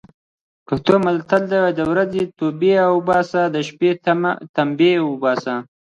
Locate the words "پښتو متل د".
0.67-1.79